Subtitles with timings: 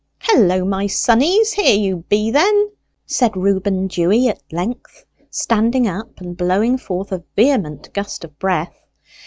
[0.21, 2.71] "Hullo, my sonnies, here you be, then!"
[3.05, 8.87] said Reuben Dewy at length, standing up and blowing forth a vehement gust of breath.